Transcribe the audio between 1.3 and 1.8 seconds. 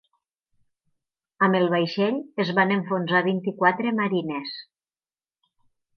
Amb el